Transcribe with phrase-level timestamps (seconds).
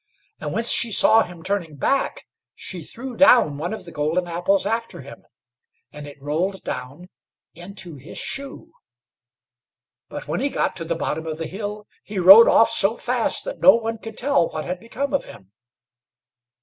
[0.39, 4.65] And when she saw him turning back, she threw down one of the golden apples
[4.65, 5.25] after him,
[5.93, 7.09] and it rolled down
[7.53, 8.71] into his shoe.
[10.09, 13.45] But when he got to the bottom of the hill, he rode off so fast
[13.45, 15.51] that no one could tell what had become of him.